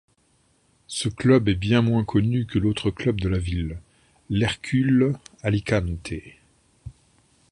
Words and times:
Ce 0.87 1.09
club 1.09 1.47
est 1.47 1.53
bien 1.53 1.83
moins 1.83 2.03
connu 2.03 2.47
que 2.47 2.57
l'autre 2.57 2.89
club 2.89 3.21
de 3.21 3.29
la 3.29 3.37
ville, 3.37 3.77
l'Hercules 4.31 5.13
Alicante. 5.43 6.13